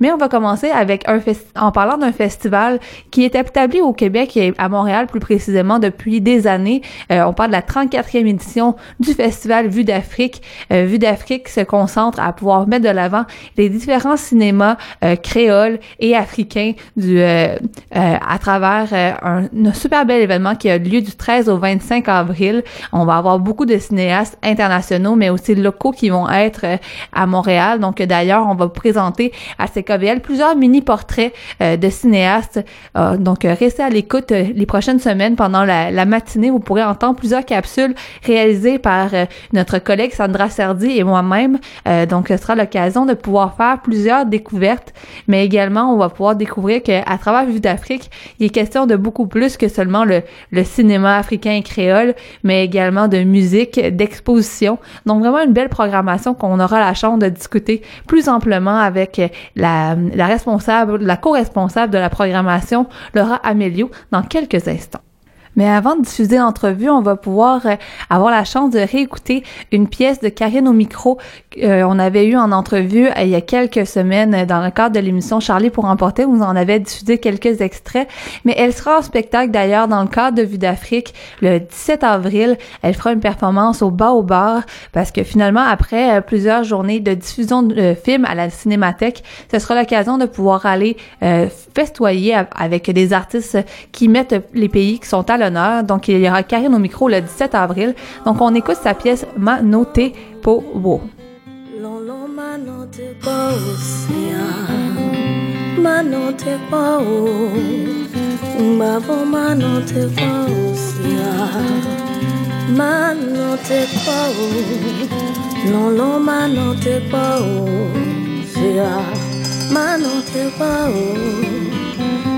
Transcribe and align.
Mais 0.00 0.12
on 0.12 0.16
va 0.16 0.28
commencer 0.28 0.70
avec 0.70 1.08
un 1.08 1.20
en 1.56 1.72
parlant 1.72 1.96
d'un 1.98 2.12
festival 2.12 2.78
qui 3.10 3.24
est 3.24 3.34
établi 3.34 3.80
au 3.80 3.92
Québec 3.92 4.36
et 4.36 4.54
à 4.58 4.68
Montréal 4.68 5.06
plus 5.06 5.20
précisément 5.20 5.78
depuis 5.78 6.20
des 6.20 6.46
années. 6.46 6.82
Euh, 7.10 7.24
on 7.24 7.32
parle 7.32 7.50
de 7.50 7.56
la 7.56 7.62
34e 7.62 8.26
édition 8.26 8.76
du 9.00 9.12
festival 9.12 9.68
Vue 9.68 9.84
d'Afrique. 9.84 10.42
Euh, 10.72 10.84
Vue 10.84 10.98
d'Afrique 10.98 11.48
se 11.48 11.60
concentre 11.60 12.20
à 12.20 12.32
pouvoir 12.32 12.66
mettre 12.66 12.84
de 12.84 12.90
l'avant 12.90 13.24
les 13.56 13.68
différents 13.68 14.16
cinémas 14.16 14.76
euh, 15.04 15.16
créoles 15.16 15.78
et 16.00 16.14
africains 16.14 16.72
du 16.96 17.20
à 17.22 18.38
travers 18.38 18.92
un, 19.22 19.44
un, 19.44 19.72
super 19.72 20.04
bel 20.06 20.20
événement 20.20 20.54
qui 20.54 20.68
a 20.68 20.78
lieu 20.78 21.00
du 21.00 21.12
13 21.12 21.48
au 21.48 21.58
25 21.58 22.08
avril. 22.08 22.62
On 22.92 23.04
va 23.04 23.16
avoir 23.16 23.38
beaucoup 23.38 23.66
de 23.66 23.78
cinéastes 23.78 24.38
internationaux 24.42 25.16
mais 25.16 25.30
aussi 25.30 25.54
locaux 25.54 25.92
qui 25.92 26.10
vont 26.10 26.28
être 26.28 26.66
à 27.12 27.26
Montréal. 27.26 27.80
Donc 27.80 28.02
d'ailleurs, 28.02 28.46
on 28.48 28.54
va 28.54 28.68
présenter 28.68 29.32
à 29.58 29.66
ces 29.66 29.82
plusieurs 30.22 30.56
mini-portraits 30.56 31.32
euh, 31.60 31.76
de 31.76 31.88
cinéastes. 31.88 32.64
Euh, 32.96 33.16
donc, 33.16 33.44
euh, 33.44 33.54
restez 33.58 33.82
à 33.82 33.88
l'écoute 33.88 34.30
les 34.30 34.66
prochaines 34.66 34.98
semaines 34.98 35.36
pendant 35.36 35.64
la, 35.64 36.04
matinée. 36.04 36.50
Vous 36.50 36.60
pourrez 36.60 36.84
entendre 36.84 37.16
plusieurs 37.16 37.44
capsules 37.44 37.94
réalisées 38.24 38.78
par 38.78 39.08
notre 39.52 39.78
collègue 39.78 40.12
Sandra 40.12 40.50
Serdi 40.50 40.98
et 40.98 41.02
moi-même. 41.02 41.58
donc, 42.08 42.28
ce 42.28 42.36
sera 42.36 42.54
l'occasion 42.54 43.06
de 43.06 43.14
pouvoir 43.14 43.56
faire 43.56 43.80
plusieurs 43.82 44.24
découvertes, 44.24 44.92
mais 45.26 45.44
également, 45.44 45.92
on 45.92 45.96
va 45.96 46.08
pouvoir 46.08 46.36
découvrir 46.36 46.82
qu'à 46.82 47.18
travers 47.18 47.46
Vue 47.46 47.60
d'Afrique, 47.60 48.10
il 48.38 48.46
est 48.46 48.50
question 48.50 48.86
de 48.86 48.94
beaucoup 48.94 49.26
plus 49.26 49.56
que 49.56 49.68
seulement 49.68 50.04
le, 50.04 50.22
le 50.52 50.64
cinéma 50.64 51.16
africain 51.16 51.52
et 51.52 51.62
créole, 51.62 52.14
mais 52.44 52.64
également 52.64 53.08
de 53.08 53.24
musique, 53.24 53.80
d'exposition. 53.80 54.78
Donc, 55.06 55.20
vraiment 55.20 55.42
une 55.42 55.52
belle 55.52 55.68
programmation 55.68 56.34
qu'on 56.34 56.60
aura 56.60 56.78
la 56.78 56.94
chance 56.94 57.18
de 57.18 57.28
discuter 57.28 57.82
plus 58.06 58.28
amplement 58.28 58.78
avec 58.78 59.20
la 59.56 59.75
la, 60.14 60.26
responsable, 60.26 61.02
la 61.02 61.16
co-responsable 61.16 61.92
de 61.92 61.98
la 61.98 62.10
programmation, 62.10 62.86
Laura 63.14 63.36
Amélio, 63.36 63.90
dans 64.10 64.22
quelques 64.22 64.68
instants. 64.68 65.02
Mais 65.56 65.68
avant 65.68 65.96
de 65.96 66.02
diffuser 66.02 66.36
l'entrevue, 66.36 66.90
on 66.90 67.00
va 67.00 67.16
pouvoir 67.16 67.64
euh, 67.66 67.76
avoir 68.10 68.30
la 68.30 68.44
chance 68.44 68.70
de 68.70 68.78
réécouter 68.78 69.42
une 69.72 69.88
pièce 69.88 70.20
de 70.20 70.28
Karine 70.28 70.68
au 70.68 70.74
micro 70.74 71.18
qu'on 71.54 71.62
euh, 71.62 71.98
avait 71.98 72.26
eu 72.26 72.36
en 72.36 72.52
entrevue 72.52 73.08
euh, 73.08 73.22
il 73.22 73.30
y 73.30 73.34
a 73.34 73.40
quelques 73.40 73.86
semaines 73.86 74.44
dans 74.44 74.62
le 74.62 74.70
cadre 74.70 74.94
de 74.94 75.00
l'émission 75.00 75.40
Charlie 75.40 75.70
pour 75.70 75.86
emporter. 75.86 76.24
Vous 76.26 76.42
en 76.42 76.54
avez 76.54 76.78
diffusé 76.78 77.18
quelques 77.18 77.62
extraits, 77.62 78.06
mais 78.44 78.54
elle 78.58 78.74
sera 78.74 78.98
en 78.98 79.02
spectacle 79.02 79.50
d'ailleurs 79.50 79.88
dans 79.88 80.02
le 80.02 80.08
cadre 80.08 80.36
de 80.36 80.42
Vue 80.42 80.58
d'Afrique 80.58 81.14
le 81.40 81.58
17 81.60 82.04
avril. 82.04 82.58
Elle 82.82 82.94
fera 82.94 83.12
une 83.12 83.20
performance 83.20 83.80
au 83.80 83.90
bas 83.90 84.10
au 84.10 84.22
bar 84.22 84.62
parce 84.92 85.10
que 85.10 85.22
finalement 85.22 85.62
après 85.62 86.20
plusieurs 86.20 86.64
journées 86.64 87.00
de 87.00 87.14
diffusion 87.14 87.62
de 87.62 87.94
films 87.94 88.26
à 88.26 88.34
la 88.34 88.50
Cinémathèque, 88.50 89.22
ce 89.50 89.58
sera 89.58 89.74
l'occasion 89.74 90.18
de 90.18 90.26
pouvoir 90.26 90.66
aller 90.66 90.96
festoyer 91.74 92.36
avec 92.54 92.90
des 92.90 93.12
artistes 93.12 93.58
qui 93.92 94.08
mettent 94.08 94.34
les 94.52 94.68
pays 94.68 94.98
qui 94.98 95.08
sont 95.08 95.28
à 95.30 95.38
donc, 95.82 96.08
il 96.08 96.18
y 96.18 96.28
aura 96.28 96.42
Karine 96.42 96.74
au 96.74 96.78
micro 96.78 97.08
le 97.08 97.20
17 97.20 97.54
avril. 97.54 97.94
Donc, 98.24 98.40
on 98.40 98.54
écoute 98.54 98.78
sa 98.82 98.94
pièce 98.94 99.26
Ma 99.36 99.60
noté 99.62 100.14
po 100.42 100.62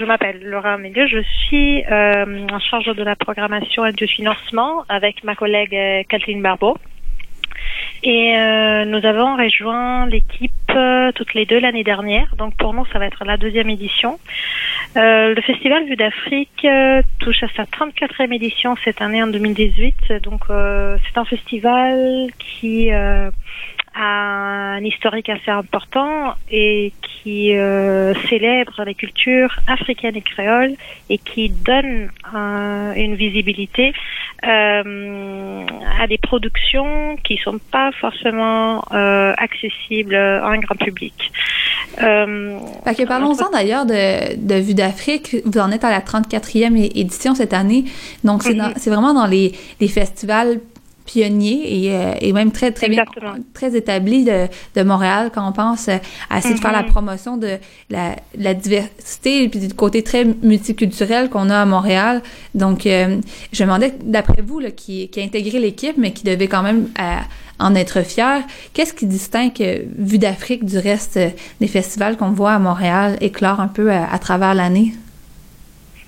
je 0.00 0.04
m'appelle 0.06 0.40
Laura 0.42 0.78
Mélieu, 0.78 1.06
je 1.06 1.22
suis 1.46 1.84
euh, 1.84 2.46
en 2.50 2.58
charge 2.58 2.86
de 2.86 3.02
la 3.02 3.16
programmation 3.16 3.84
et 3.84 3.92
du 3.92 4.06
financement 4.06 4.84
avec 4.88 5.22
ma 5.24 5.34
collègue 5.34 5.74
euh, 5.74 6.02
Kathleen 6.08 6.40
Barbeau. 6.40 6.76
Et 8.02 8.36
euh, 8.36 8.84
nous 8.86 9.04
avons 9.04 9.36
rejoint 9.36 10.06
l'équipe 10.06 10.52
toutes 11.14 11.34
les 11.34 11.46
deux 11.46 11.58
l'année 11.58 11.84
dernière. 11.84 12.34
Donc 12.36 12.56
pour 12.56 12.72
nous, 12.72 12.86
ça 12.92 12.98
va 12.98 13.06
être 13.06 13.24
la 13.24 13.36
deuxième 13.36 13.68
édition. 13.68 14.18
le 14.94 15.40
festival 15.42 15.84
Vue 15.84 15.96
d'Afrique 15.96 16.66
touche 17.18 17.42
à 17.42 17.48
sa 17.56 17.64
34e 17.64 18.32
édition 18.32 18.76
cette 18.84 19.02
année 19.02 19.22
en 19.22 19.26
2018. 19.26 20.22
Donc 20.22 20.42
c'est 20.48 21.18
un 21.18 21.24
festival 21.24 22.28
qui 22.38 22.90
a 23.94 24.74
un 24.76 24.84
historique 24.84 25.28
assez 25.28 25.50
important 25.50 26.34
et 26.50 26.92
qui 27.02 27.56
euh, 27.56 28.14
célèbre 28.28 28.82
les 28.84 28.94
cultures 28.94 29.54
africaines 29.66 30.16
et 30.16 30.22
créoles 30.22 30.74
et 31.08 31.18
qui 31.18 31.50
donne 31.50 32.10
euh, 32.34 32.92
une 32.94 33.14
visibilité 33.14 33.92
euh, 34.46 35.66
à 36.00 36.06
des 36.06 36.16
productions 36.18 37.16
qui 37.24 37.36
sont 37.36 37.58
pas 37.70 37.90
forcément 37.92 38.82
euh, 38.92 39.34
accessibles 39.36 40.14
à 40.14 40.46
un 40.46 40.58
grand 40.58 40.76
public. 40.76 41.30
Euh, 42.02 42.58
fait 42.84 42.94
que 42.94 43.02
parlons-en 43.06 43.50
d'ailleurs 43.50 43.84
de, 43.84 44.36
de 44.36 44.54
Vue 44.54 44.74
d'Afrique. 44.74 45.36
Vous 45.44 45.58
en 45.58 45.70
êtes 45.70 45.84
à 45.84 45.90
la 45.90 46.00
34e 46.00 46.74
édition 46.96 47.34
cette 47.34 47.52
année. 47.52 47.84
Donc, 48.24 48.42
c'est 48.42 48.54
mm-hmm. 48.54 48.88
vraiment 48.88 49.12
dans 49.12 49.26
les, 49.26 49.52
les 49.80 49.88
festivals 49.88 50.60
pionnier 51.06 51.86
et, 51.86 51.94
euh, 51.94 52.12
et, 52.20 52.32
même 52.32 52.52
très 52.52 52.72
très 52.72 52.88
bien 52.88 53.04
très 53.54 53.76
établi 53.76 54.24
de, 54.24 54.46
de, 54.76 54.82
Montréal 54.82 55.30
quand 55.34 55.48
on 55.48 55.52
pense 55.52 55.88
à 55.88 56.38
essayer 56.38 56.54
de 56.54 56.60
faire 56.60 56.72
la 56.72 56.82
mm-hmm. 56.82 56.86
promotion 56.86 57.36
de 57.36 57.58
la, 57.90 58.16
la, 58.36 58.54
diversité 58.54 59.44
et 59.44 59.48
puis 59.48 59.60
du 59.60 59.74
côté 59.74 60.02
très 60.02 60.24
multiculturel 60.24 61.28
qu'on 61.28 61.50
a 61.50 61.60
à 61.60 61.66
Montréal. 61.66 62.22
Donc 62.54 62.86
euh, 62.86 63.20
je 63.52 63.62
me 63.62 63.68
demandais 63.68 63.94
d'après 64.02 64.42
vous 64.42 64.60
là, 64.60 64.70
qui, 64.70 65.08
qui 65.08 65.20
a 65.20 65.24
intégré 65.24 65.58
l'équipe 65.58 65.96
mais 65.96 66.12
qui 66.12 66.24
devait 66.24 66.48
quand 66.48 66.62
même 66.62 66.88
euh, 66.98 67.16
en 67.58 67.74
être 67.74 68.02
fier, 68.02 68.42
qu'est-ce 68.72 68.94
qui 68.94 69.06
distingue 69.06 69.86
Vue 69.98 70.18
d'Afrique 70.18 70.64
du 70.64 70.78
reste 70.78 71.18
des 71.60 71.68
festivals 71.68 72.16
qu'on 72.16 72.30
voit 72.30 72.52
à 72.52 72.58
Montréal 72.58 73.18
éclore 73.20 73.60
un 73.60 73.68
peu 73.68 73.92
à, 73.92 74.18
travers 74.18 74.54
l'année? 74.54 74.94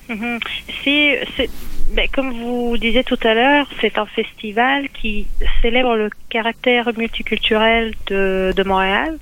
Mm-hmm. 0.08 0.40
C'est 0.84 1.48
ben, 1.92 2.08
comme 2.12 2.32
vous 2.32 2.76
disiez 2.78 3.04
tout 3.04 3.18
à 3.22 3.34
l'heure, 3.34 3.66
c'est 3.80 3.98
un 3.98 4.06
festival 4.06 4.88
qui 4.90 5.26
célèbre 5.60 5.94
le 5.94 6.08
caractère 6.30 6.90
multiculturel 6.96 7.94
de, 8.06 8.52
de 8.56 8.62
Montréal. 8.62 9.18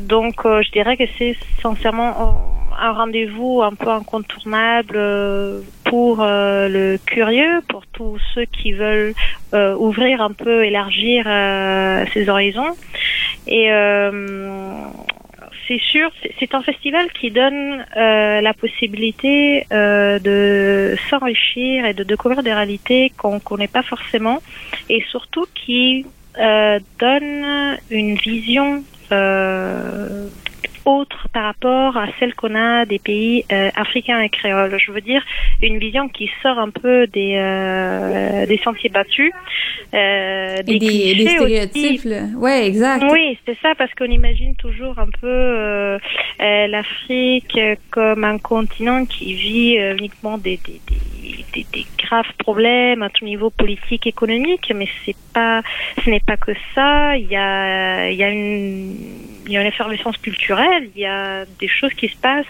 Donc, 0.00 0.44
euh, 0.44 0.62
je 0.62 0.70
dirais 0.72 0.96
que 0.96 1.04
c'est 1.18 1.36
sincèrement 1.62 2.42
un 2.78 2.92
rendez-vous 2.92 3.62
un 3.62 3.74
peu 3.74 3.90
incontournable 3.90 4.96
euh, 4.96 5.60
pour 5.84 6.22
euh, 6.22 6.68
le 6.68 6.98
curieux, 7.04 7.60
pour 7.68 7.86
tous 7.86 8.18
ceux 8.34 8.44
qui 8.44 8.72
veulent 8.72 9.14
ouvrir 9.52 10.20
un 10.22 10.32
peu, 10.32 10.64
élargir 10.64 11.24
ses 12.12 12.28
horizons. 12.28 12.74
Et 13.46 13.68
c'est 15.70 15.80
sûr, 15.80 16.10
c'est 16.40 16.52
un 16.52 16.62
festival 16.62 17.12
qui 17.12 17.30
donne 17.30 17.86
euh, 17.96 18.40
la 18.40 18.52
possibilité 18.54 19.64
euh, 19.70 20.18
de 20.18 20.96
s'enrichir 21.08 21.84
et 21.84 21.94
de 21.94 22.02
découvrir 22.02 22.42
des 22.42 22.52
réalités 22.52 23.12
qu'on 23.16 23.38
connaît 23.38 23.68
pas 23.68 23.84
forcément, 23.84 24.42
et 24.88 25.00
surtout 25.10 25.46
qui 25.54 26.04
euh, 26.40 26.80
donne 26.98 27.78
une 27.88 28.16
vision 28.16 28.82
autre 30.84 31.28
par 31.32 31.44
rapport 31.44 31.96
à 31.96 32.06
celle 32.18 32.34
qu'on 32.34 32.54
a 32.54 32.84
des 32.84 32.98
pays 32.98 33.44
euh, 33.52 33.70
africains 33.74 34.20
et 34.20 34.28
créoles. 34.28 34.78
Je 34.78 34.92
veux 34.92 35.00
dire 35.00 35.22
une 35.62 35.78
vision 35.78 36.08
qui 36.08 36.30
sort 36.42 36.58
un 36.58 36.70
peu 36.70 37.06
des 37.06 37.34
euh, 37.36 38.46
des 38.46 38.58
sentiers 38.58 38.90
battus, 38.90 39.32
euh, 39.94 40.62
des, 40.62 40.78
des, 40.78 41.14
des, 41.14 41.26
stéréotypes. 41.26 42.08
Ouais, 42.36 42.66
exact. 42.66 43.04
Oui, 43.10 43.38
c'est 43.46 43.58
ça 43.60 43.74
parce 43.76 43.92
qu'on 43.94 44.06
imagine 44.06 44.54
toujours 44.56 44.98
un 44.98 45.08
peu 45.20 45.26
euh, 45.26 45.98
l'Afrique 46.38 47.58
comme 47.90 48.24
un 48.24 48.38
continent 48.38 49.04
qui 49.04 49.34
vit 49.34 49.76
uniquement 49.98 50.38
des, 50.38 50.58
des, 50.64 50.80
des, 51.52 51.66
des, 51.72 51.86
graves 52.10 52.32
problèmes 52.38 53.02
à 53.02 53.10
tout 53.10 53.24
niveau 53.24 53.50
politique, 53.50 54.06
économique, 54.06 54.72
mais 54.74 54.88
c'est 55.04 55.16
pas, 55.32 55.62
ce 56.04 56.10
n'est 56.10 56.20
pas 56.20 56.36
que 56.36 56.52
ça. 56.74 57.16
Il 57.16 57.28
y 57.28 57.36
a, 57.36 58.10
il 58.10 58.16
y 58.16 58.24
a 58.24 58.30
une 58.30 58.96
il 59.46 59.54
y 59.54 59.56
a 59.56 59.62
une 59.62 59.66
effervescence 59.66 60.16
culturelle, 60.18 60.90
il 60.94 61.02
y 61.02 61.06
a 61.06 61.44
des 61.58 61.66
choses 61.66 61.92
qui 61.94 62.08
se 62.08 62.16
passent 62.16 62.46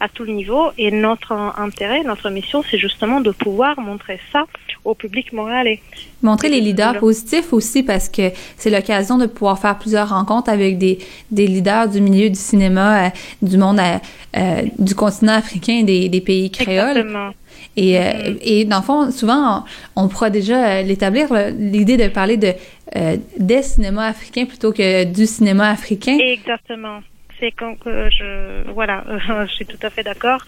à 0.00 0.08
tout 0.08 0.24
le 0.24 0.32
niveau 0.32 0.70
et 0.78 0.90
notre 0.90 1.32
intérêt, 1.32 2.02
notre 2.02 2.28
mission, 2.28 2.64
c'est 2.68 2.78
justement 2.78 3.20
de 3.20 3.30
pouvoir 3.30 3.78
montrer 3.78 4.18
ça 4.32 4.46
au 4.84 4.94
public 4.94 5.32
montréalais. 5.32 5.80
Montrer 6.22 6.48
les 6.48 6.60
leaders 6.60 6.98
positifs 6.98 7.52
aussi 7.52 7.84
parce 7.84 8.08
que 8.08 8.32
c'est 8.56 8.70
l'occasion 8.70 9.16
de 9.16 9.26
pouvoir 9.26 9.60
faire 9.60 9.78
plusieurs 9.78 10.08
rencontres 10.08 10.50
avec 10.50 10.76
des, 10.78 10.98
des 11.30 11.46
leaders 11.46 11.88
du 11.88 12.00
milieu 12.00 12.28
du 12.28 12.38
cinéma, 12.38 13.06
euh, 13.06 13.10
du 13.42 13.56
monde, 13.56 13.78
euh, 13.78 13.98
euh, 14.36 14.62
du 14.78 14.94
continent 14.94 15.34
africain, 15.34 15.82
des, 15.84 16.08
des 16.08 16.20
pays 16.20 16.50
créoles. 16.50 16.98
Exactement. 16.98 17.30
Et, 17.80 17.94
mm-hmm. 17.94 18.38
et 18.42 18.64
dans 18.66 18.78
le 18.78 18.82
fond, 18.82 19.10
souvent, 19.10 19.64
on, 19.96 20.08
pourra 20.08 20.28
déjà 20.28 20.82
l'établir, 20.82 21.28
l'idée 21.56 21.96
de 21.96 22.08
parler 22.08 22.36
de 22.36 22.52
euh, 22.96 23.16
des 23.38 23.62
cinémas 23.62 24.08
africains 24.08 24.46
plutôt 24.46 24.72
que 24.72 25.04
du 25.04 25.26
cinéma 25.26 25.70
africain. 25.70 26.18
Exactement. 26.18 27.00
C'est 27.38 27.52
quand 27.52 27.76
que 27.76 28.10
je 28.10 28.68
voilà, 28.72 29.04
je 29.46 29.52
suis 29.52 29.64
tout 29.64 29.78
à 29.82 29.90
fait 29.90 30.02
d'accord. 30.02 30.44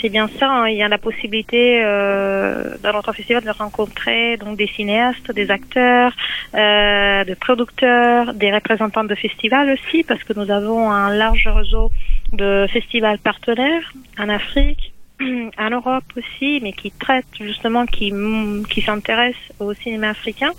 C'est 0.00 0.08
bien 0.08 0.28
ça. 0.40 0.50
Hein. 0.50 0.68
Il 0.68 0.76
y 0.76 0.82
a 0.82 0.88
la 0.88 0.98
possibilité 0.98 1.82
euh, 1.84 2.76
dans 2.82 2.92
notre 2.92 3.12
festival 3.12 3.44
de 3.44 3.50
rencontrer 3.50 4.36
donc 4.38 4.56
des 4.56 4.66
cinéastes, 4.66 5.30
des 5.30 5.52
acteurs, 5.52 6.12
euh, 6.54 7.24
des 7.24 7.36
producteurs, 7.36 8.34
des 8.34 8.52
représentants 8.52 9.04
de 9.04 9.14
festivals 9.14 9.70
aussi, 9.70 10.02
parce 10.02 10.24
que 10.24 10.32
nous 10.32 10.50
avons 10.50 10.90
un 10.90 11.14
large 11.14 11.46
réseau 11.46 11.92
de 12.32 12.66
festivals 12.72 13.18
partenaires 13.18 13.92
en 14.18 14.28
Afrique, 14.28 14.93
en 15.58 15.70
Europe 15.70 16.04
aussi, 16.16 16.60
mais 16.62 16.72
qui 16.72 16.90
traite 16.90 17.26
justement, 17.40 17.86
qui, 17.86 18.12
qui 18.70 18.82
s'intéresse 18.82 19.36
au 19.60 19.72
cinéma 19.74 20.10
africain. 20.10 20.50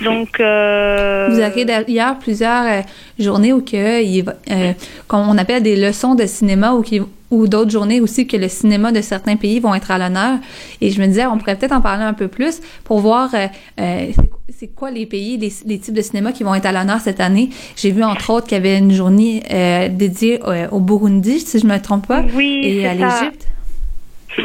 Donc, 0.00 0.40
euh... 0.40 1.28
vous 1.30 1.40
avez 1.40 1.64
d'ailleurs 1.64 2.18
plusieurs 2.18 2.64
euh, 2.64 2.80
journées 3.18 3.52
où 3.52 3.60
que, 3.60 3.76
euh, 3.76 4.72
on 5.10 5.38
appelle 5.38 5.62
des 5.62 5.76
leçons 5.76 6.14
de 6.14 6.26
cinéma 6.26 6.72
ou 6.72 6.82
qui 6.82 7.00
ou 7.30 7.46
d'autres 7.46 7.70
journées 7.70 8.00
aussi 8.00 8.26
que 8.26 8.36
le 8.36 8.48
cinéma 8.48 8.90
de 8.90 9.00
certains 9.00 9.36
pays 9.36 9.60
vont 9.60 9.74
être 9.74 9.90
à 9.90 9.98
l'honneur. 9.98 10.38
Et 10.80 10.90
je 10.90 11.00
me 11.00 11.06
disais, 11.06 11.26
on 11.26 11.38
pourrait 11.38 11.56
peut-être 11.56 11.72
en 11.72 11.80
parler 11.80 12.02
un 12.02 12.12
peu 12.12 12.28
plus 12.28 12.60
pour 12.82 12.98
voir 12.98 13.30
euh, 13.34 14.06
c'est 14.48 14.74
quoi 14.74 14.90
les 14.90 15.06
pays, 15.06 15.38
les, 15.38 15.52
les, 15.64 15.78
types 15.78 15.94
de 15.94 16.02
cinéma 16.02 16.32
qui 16.32 16.42
vont 16.42 16.54
être 16.54 16.66
à 16.66 16.72
l'honneur 16.72 17.00
cette 17.00 17.20
année. 17.20 17.50
J'ai 17.76 17.92
vu 17.92 18.02
entre 18.02 18.30
autres 18.30 18.48
qu'il 18.48 18.56
y 18.56 18.60
avait 18.60 18.78
une 18.78 18.92
journée 18.92 19.42
euh, 19.50 19.88
dédiée 19.88 20.40
au 20.72 20.80
Burundi, 20.80 21.40
si 21.40 21.60
je 21.60 21.66
me 21.66 21.78
trompe 21.78 22.06
pas, 22.06 22.24
oui, 22.34 22.60
et 22.64 22.86
à 22.86 22.94
l'Égypte. 22.94 23.46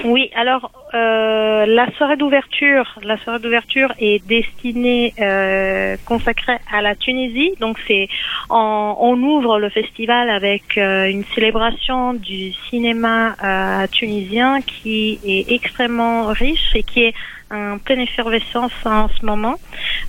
Oui, 0.04 0.32
alors 0.36 0.72
euh, 0.94 1.66
la 1.66 1.92
soirée 1.92 2.16
d'ouverture, 2.16 2.98
la 3.04 3.18
soirée 3.18 3.40
d'ouverture 3.40 3.94
est 4.00 4.26
destinée, 4.26 5.14
euh, 5.20 5.96
consacrée 6.06 6.58
à 6.72 6.82
la 6.82 6.96
Tunisie. 6.96 7.54
Donc 7.60 7.78
c'est, 7.88 8.08
on, 8.50 9.22
ouvre 9.22 9.60
le 9.60 9.70
festival 9.70 10.30
avec 10.30 10.78
euh, 10.78 11.10
une 11.10 11.24
célébration 11.36 12.14
du 12.14 12.54
cinéma 12.70 13.36
euh, 13.44 13.88
tunisien 13.92 14.62
qui 14.62 15.20
est 15.26 15.52
extrêmement 15.52 16.28
riche 16.28 16.76
et 16.76 16.84
qui 16.84 17.04
est 17.04 17.14
en 17.52 17.78
pleine 17.78 18.00
effervescence 18.00 18.72
en 18.86 19.08
ce 19.10 19.26
moment. 19.26 19.56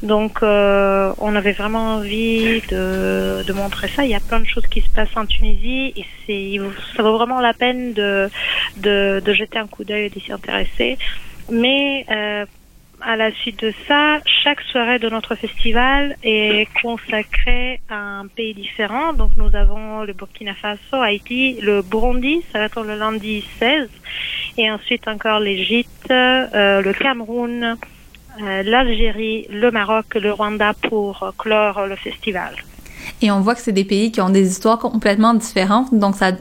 Donc, 0.03 0.43
euh, 0.43 1.13
on 1.19 1.35
avait 1.37 1.53
vraiment 1.53 1.97
envie 1.97 2.61
de, 2.69 3.43
de, 3.47 3.53
montrer 3.53 3.89
ça. 3.89 4.05
Il 4.05 4.11
y 4.11 4.15
a 4.15 4.21
plein 4.21 4.41
de 4.41 4.47
choses 4.47 4.67
qui 4.67 4.81
se 4.81 4.89
passent 4.89 5.17
en 5.17 5.27
Tunisie 5.27 5.95
et 6.29 6.61
ça 6.97 7.03
vaut 7.03 7.17
vraiment 7.17 7.41
la 7.41 7.55
peine 7.55 7.93
de, 7.93 8.31
de, 8.77 9.23
de 9.25 9.33
jeter 9.33 9.59
un 9.59 9.67
coup 9.67 9.85
d'œil 9.85 10.07
et 10.07 10.11
d'y 10.11 10.21
s'intéresser. 10.21 10.99
Mais 11.51 12.05
euh, 12.11 12.45
à 13.01 13.17
la 13.17 13.33
suite 13.33 13.61
de 13.61 13.73
ça, 13.87 14.21
chaque 14.25 14.61
soirée 14.63 14.99
de 14.99 15.09
notre 15.09 15.35
festival 15.35 16.17
est 16.23 16.69
consacrée 16.83 17.81
à 17.89 17.97
un 17.97 18.27
pays 18.27 18.55
différent. 18.55 19.13
Donc 19.13 19.31
nous 19.37 19.55
avons 19.55 20.03
le 20.03 20.13
Burkina 20.13 20.55
Faso, 20.55 20.97
Haïti, 20.97 21.59
le 21.61 21.83
Burundi, 21.83 22.43
ça 22.53 22.59
va 22.59 22.65
être 22.67 22.83
le 22.83 22.97
lundi 22.97 23.45
16, 23.59 23.89
et 24.59 24.71
ensuite 24.71 25.07
encore 25.09 25.41
l'Égypte, 25.41 26.11
euh, 26.11 26.83
le 26.83 26.93
Cameroun, 26.93 27.77
l'Algérie, 28.39 29.47
le 29.51 29.71
Maroc, 29.71 30.15
le 30.15 30.33
Rwanda 30.33 30.75
pour 30.75 31.33
clore 31.39 31.87
le 31.87 31.97
festival. 31.97 32.55
Et 33.23 33.31
on 33.31 33.41
voit 33.41 33.55
que 33.55 33.61
c'est 33.61 33.73
des 33.73 33.85
pays 33.85 34.13
qui 34.13 34.21
ont 34.21 34.31
des 34.31 34.49
histoires 34.49 34.79
complètement 34.79 35.35
différentes, 35.35 35.93
donc 35.95 36.17
ça 36.17 36.33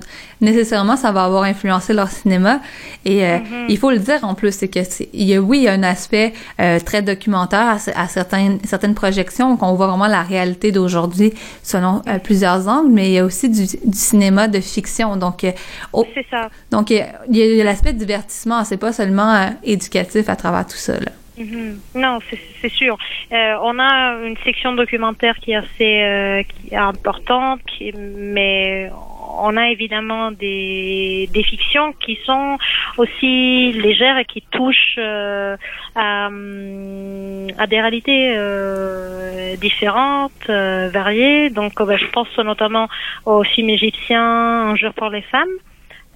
nécessairement 0.41 0.97
ça 0.97 1.11
va 1.11 1.23
avoir 1.23 1.43
influencé 1.43 1.93
leur 1.93 2.09
cinéma. 2.09 2.59
Et 3.05 3.25
euh, 3.25 3.37
mm-hmm. 3.37 3.65
il 3.69 3.77
faut 3.77 3.91
le 3.91 3.99
dire 3.99 4.19
en 4.23 4.35
plus, 4.35 4.53
c'est 4.53 4.67
que 4.67 4.79
il 5.13 5.23
y 5.23 5.35
a 5.35 5.41
oui 5.41 5.59
il 5.59 5.63
y 5.63 5.67
a 5.67 5.73
un 5.73 5.83
aspect 5.83 6.33
euh, 6.59 6.79
très 6.79 7.01
documentaire 7.01 7.77
à, 7.95 8.07
certaines 8.07 8.59
certaines 8.63 8.95
projections, 8.95 9.57
qu'on 9.57 9.73
voit 9.73 9.87
vraiment 9.87 10.07
la 10.07 10.23
réalité 10.23 10.71
d'aujourd'hui 10.71 11.33
selon 11.63 12.01
euh, 12.07 12.19
plusieurs 12.19 12.67
angles, 12.67 12.91
mais 12.91 13.09
il 13.09 13.13
y 13.13 13.19
a 13.19 13.25
aussi 13.25 13.49
du, 13.49 13.65
du 13.65 13.97
cinéma 13.97 14.47
de 14.47 14.59
fiction. 14.59 15.15
Donc 15.17 15.41
c'est 15.41 16.25
ça. 16.29 16.49
Donc 16.71 16.89
il 16.89 17.05
y 17.29 17.61
a, 17.61 17.63
l'aspect 17.63 17.93
divertissement, 17.93 18.63
c'est 18.63 18.77
pas 18.77 18.93
seulement 18.93 19.49
éducatif 19.63 20.29
à 20.29 20.35
travers 20.35 20.65
tout 20.65 20.77
ça. 20.77 20.93
Là. 20.93 21.11
Mhm. 21.37 21.81
Non, 21.95 22.19
c'est 22.61 22.69
sûr. 22.69 22.97
Euh, 23.31 23.55
on 23.61 23.77
a 23.77 24.25
une 24.25 24.37
section 24.45 24.73
documentaire 24.73 25.35
qui 25.39 25.51
est 25.51 25.55
assez 25.55 26.01
euh, 26.01 26.43
qui 26.43 26.73
est 26.73 26.77
importante, 26.77 27.59
qui, 27.65 27.91
mais 27.93 28.89
on 29.37 29.57
a 29.57 29.69
évidemment 29.69 30.31
des, 30.31 31.29
des 31.33 31.43
fictions 31.43 31.93
qui 31.93 32.17
sont 32.25 32.57
aussi 32.97 33.73
légères 33.73 34.17
et 34.17 34.25
qui 34.25 34.41
touchent 34.51 34.95
euh, 34.97 35.57
à, 35.95 36.27
à, 36.27 37.67
des 37.67 37.81
réalités 37.81 38.33
euh, 38.35 39.55
différentes, 39.57 40.31
euh, 40.49 40.89
variées. 40.89 41.49
Donc, 41.49 41.73
bah, 41.79 41.97
je 41.97 42.05
pense 42.07 42.37
notamment 42.37 42.87
au 43.25 43.43
film 43.43 43.69
égyptien 43.69 44.23
Un 44.23 44.75
jour 44.75 44.93
pour 44.93 45.09
les 45.09 45.21
femmes. 45.21 45.49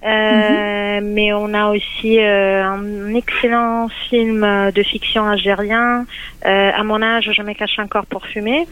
Euh, 0.02 1.00
mais 1.02 1.32
on 1.32 1.52
a 1.52 1.68
aussi 1.68 2.18
euh, 2.20 2.64
un 2.64 3.14
excellent 3.14 3.88
film 4.08 4.70
de 4.74 4.82
fiction 4.82 5.26
algérien. 5.26 6.06
Euh, 6.46 6.70
à 6.74 6.82
mon 6.84 7.02
âge, 7.02 7.30
je 7.32 7.42
me 7.42 7.52
cache 7.52 7.78
encore 7.78 8.06
pour 8.06 8.26
fumer. 8.26 8.66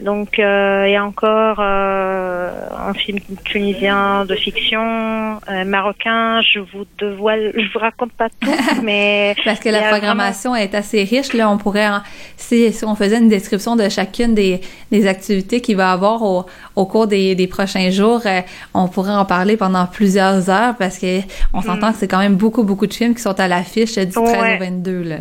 Donc, 0.00 0.38
il 0.38 0.90
y 0.90 0.96
a 0.96 1.04
encore 1.04 1.58
euh, 1.60 2.50
un 2.76 2.94
film 2.94 3.18
tunisien 3.44 4.24
de 4.24 4.34
fiction, 4.34 5.38
euh, 5.48 5.64
marocain. 5.64 6.40
Je 6.42 6.58
vous 6.58 6.84
dévoile, 6.98 7.52
je 7.54 7.72
vous 7.72 7.78
raconte 7.78 8.12
pas 8.12 8.28
tout, 8.28 8.50
mais 8.82 9.34
parce 9.44 9.60
que 9.60 9.68
la 9.68 9.82
programmation 9.82 10.56
est 10.56 10.74
assez 10.74 11.04
riche. 11.04 11.32
Là, 11.34 11.48
on 11.50 11.58
pourrait, 11.58 11.88
si, 12.36 12.72
si, 12.72 12.84
on 12.84 12.94
faisait 12.94 13.18
une 13.18 13.28
description 13.28 13.76
de 13.76 13.88
chacune 13.88 14.34
des, 14.34 14.60
des 14.90 15.06
activités 15.06 15.60
qu'il 15.60 15.76
va 15.76 15.92
avoir 15.92 16.22
au, 16.22 16.46
au 16.74 16.86
cours 16.86 17.06
des, 17.06 17.34
des 17.34 17.46
prochains 17.46 17.90
jours, 17.90 18.22
euh, 18.26 18.40
on 18.74 18.88
pourrait 18.88 19.14
en 19.14 19.24
parler 19.24 19.56
pendant 19.56 19.86
plusieurs 19.86 20.50
heures 20.50 20.74
parce 20.78 20.98
que 20.98 21.20
on 21.52 21.60
mm. 21.60 21.62
s'entend 21.62 21.92
que 21.92 21.98
c'est 21.98 22.08
quand 22.08 22.18
même 22.18 22.36
beaucoup 22.36 22.64
beaucoup 22.64 22.86
de 22.86 22.94
films 22.94 23.14
qui 23.14 23.22
sont 23.22 23.38
à 23.38 23.48
l'affiche 23.48 23.96
du 23.96 24.10
13 24.10 24.16
au 24.16 24.64
22 24.64 25.02
là. 25.02 25.16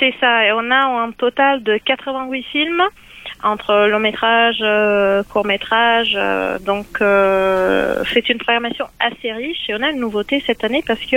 C'est 0.00 0.14
ça. 0.20 0.44
Et 0.44 0.52
on 0.52 0.70
a 0.70 1.04
un 1.04 1.12
total 1.12 1.62
de 1.62 1.78
88 1.78 2.42
films 2.52 2.82
entre 3.42 3.88
long 3.88 3.98
métrage, 3.98 4.58
euh, 4.62 5.22
court 5.24 5.46
métrage. 5.46 6.14
Euh, 6.16 6.58
donc 6.58 6.86
euh, 7.00 8.02
c'est 8.12 8.28
une 8.28 8.38
programmation 8.38 8.86
assez 9.00 9.32
riche 9.32 9.68
et 9.68 9.74
on 9.74 9.82
a 9.82 9.90
une 9.90 10.00
nouveauté 10.00 10.42
cette 10.46 10.64
année 10.64 10.82
parce 10.86 11.04
que 11.04 11.16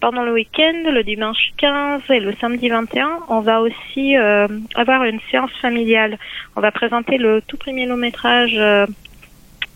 pendant 0.00 0.22
le 0.22 0.34
week-end, 0.34 0.90
le 0.92 1.02
dimanche 1.02 1.52
15 1.56 2.02
et 2.10 2.20
le 2.20 2.34
samedi 2.42 2.68
21, 2.68 3.20
on 3.30 3.40
va 3.40 3.62
aussi 3.62 4.14
avoir 4.16 5.04
une 5.04 5.18
séance 5.30 5.50
familiale. 5.62 6.18
On 6.56 6.60
va 6.60 6.70
présenter 6.70 7.16
le 7.16 7.40
tout 7.40 7.56
premier 7.56 7.86
long 7.86 7.96
métrage 7.96 8.54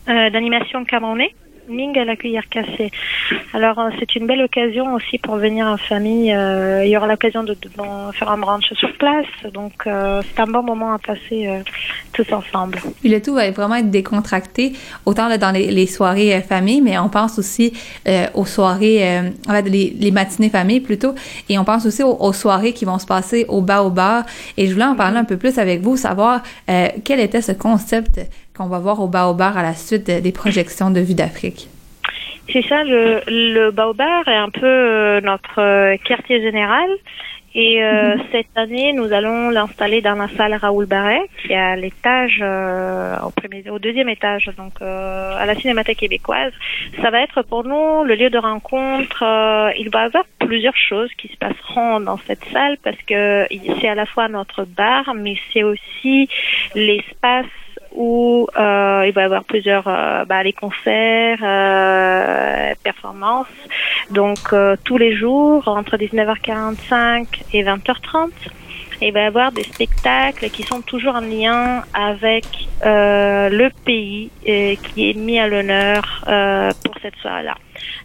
d'animation 0.05 0.85
camerounais 0.85 1.33
Ming 1.69 1.97
à 1.97 2.05
la 2.05 2.15
cuillère 2.15 2.47
cassée. 2.49 2.91
Alors 3.53 3.79
euh, 3.79 3.89
c'est 3.99 4.15
une 4.15 4.27
belle 4.27 4.41
occasion 4.41 4.93
aussi 4.93 5.17
pour 5.17 5.37
venir 5.37 5.67
en 5.67 5.77
famille. 5.77 6.33
Euh, 6.33 6.83
il 6.85 6.91
y 6.91 6.97
aura 6.97 7.07
l'occasion 7.07 7.43
de, 7.43 7.55
faire 8.13 8.29
un 8.29 8.37
brunch 8.37 8.73
sur 8.73 8.91
place, 8.97 9.25
donc 9.53 9.73
euh, 9.85 10.21
c'est 10.23 10.41
un 10.41 10.47
bon 10.47 10.63
moment 10.63 10.93
à 10.93 10.99
passer 10.99 11.49
tous 12.13 12.31
ensemble. 12.33 12.79
Puis 12.99 13.09
le 13.09 13.21
tout 13.21 13.33
va 13.33 13.49
vraiment 13.51 13.75
être 13.75 13.91
décontracté, 13.91 14.73
autant 15.05 15.29
dans 15.37 15.51
les, 15.51 15.87
soirées 15.87 16.41
famille, 16.41 16.81
mais 16.81 16.97
on 16.97 17.09
pense 17.09 17.39
aussi 17.39 17.73
aux 18.33 18.45
soirées, 18.45 19.31
les, 19.65 19.95
les, 19.97 20.11
matinées 20.11 20.49
famille 20.49 20.79
plutôt, 20.79 21.13
et 21.47 21.57
on 21.57 21.63
pense 21.63 21.85
aussi 21.85 22.03
aux, 22.03 22.33
soirées 22.33 22.73
qui 22.73 22.85
vont 22.85 22.99
se 22.99 23.05
passer 23.05 23.45
au 23.47 23.61
bas 23.61 23.83
au 23.83 23.89
bar. 23.89 24.25
Et 24.57 24.67
je 24.67 24.73
voulais 24.73 24.85
en 24.85 24.95
parler 24.95 25.17
un 25.17 25.23
peu 25.23 25.37
plus 25.37 25.57
avec 25.57 25.81
vous, 25.81 25.97
savoir 25.97 26.41
quel 27.03 27.19
était 27.19 27.41
ce 27.41 27.51
concept 27.51 28.19
qu'on 28.59 28.67
va 28.67 28.79
voir 28.79 28.99
au 28.99 29.07
Baobar 29.07 29.57
à 29.57 29.63
la 29.63 29.73
suite 29.73 30.11
des 30.11 30.31
projections 30.33 30.91
de 30.91 30.99
Vue 30.99 31.13
d'Afrique. 31.13 31.69
C'est 32.51 32.63
ça, 32.63 32.83
le, 32.83 33.21
le 33.27 33.71
Baobar 33.71 34.27
est 34.27 34.35
un 34.35 34.49
peu 34.49 34.65
euh, 34.65 35.21
notre 35.21 35.61
euh, 35.61 35.95
quartier 36.03 36.41
général. 36.41 36.89
Et 37.55 37.81
euh, 37.81 38.15
mhm. 38.15 38.23
cette 38.33 38.57
année, 38.57 38.91
nous 38.91 39.13
allons 39.13 39.49
l'installer 39.49 40.01
dans 40.01 40.15
la 40.15 40.27
salle 40.35 40.53
Raoul 40.55 40.85
Barret, 40.87 41.29
qui 41.41 41.53
est 41.53 41.57
à 41.57 41.75
l'étage, 41.77 42.43
au, 43.25 43.31
premier, 43.31 43.67
au 43.69 43.79
deuxième 43.79 44.09
étage, 44.09 44.51
donc 44.55 44.81
à 44.81 45.45
la 45.47 45.55
Cinémathèque 45.55 45.97
québécoise. 45.97 46.53
Ça 47.01 47.09
va 47.09 47.21
être 47.21 47.41
pour 47.41 47.63
nous 47.63 48.03
le 48.03 48.13
lieu 48.13 48.29
de 48.29 48.37
rencontre. 48.37 49.23
il 49.79 49.89
va 49.89 50.03
y 50.03 50.05
avoir 50.05 50.25
plusieurs 50.37 50.77
choses 50.77 51.09
qui 51.17 51.27
se 51.27 51.37
passeront 51.37 52.01
dans 52.01 52.17
cette 52.27 52.45
salle 52.53 52.77
parce 52.83 53.01
que 53.07 53.47
c'est 53.81 53.89
à 53.89 53.95
la 53.95 54.05
fois 54.05 54.27
notre 54.27 54.65
bar, 54.65 55.15
mais 55.15 55.35
c'est 55.51 55.63
aussi 55.63 56.29
l'espace 56.75 57.47
où 57.95 58.47
euh, 58.57 59.03
il 59.07 59.13
va 59.13 59.21
y 59.21 59.25
avoir 59.25 59.43
plusieurs 59.43 59.87
euh, 59.87 60.25
bah, 60.25 60.43
les 60.43 60.53
concerts, 60.53 61.39
euh, 61.41 62.73
performances. 62.83 63.47
Donc 64.11 64.39
euh, 64.53 64.75
tous 64.83 64.97
les 64.97 65.15
jours 65.15 65.67
entre 65.67 65.97
19h45 65.97 67.25
et 67.53 67.63
20h30. 67.63 68.29
il 69.01 69.13
va 69.13 69.21
y 69.21 69.25
avoir 69.25 69.51
des 69.51 69.63
spectacles 69.63 70.49
qui 70.49 70.63
sont 70.63 70.81
toujours 70.81 71.15
en 71.15 71.21
lien 71.21 71.83
avec 71.93 72.45
euh, 72.85 73.49
le 73.49 73.69
pays 73.85 74.29
qui 74.43 75.09
est 75.09 75.13
mis 75.15 75.39
à 75.39 75.47
l'honneur 75.47 76.23
pour 76.83 76.95
cette 77.01 77.15
soirée-là. 77.17 77.55